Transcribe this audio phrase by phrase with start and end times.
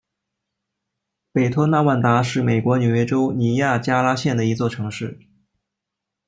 [1.31, 5.19] 北托纳万达是美国纽约州尼亚加拉县的一座城市。